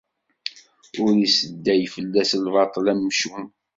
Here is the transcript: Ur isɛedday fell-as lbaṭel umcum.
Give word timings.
Ur 1.03 1.13
isɛedday 1.25 1.81
fell-as 1.93 2.31
lbaṭel 2.45 2.85
umcum. 2.93 3.45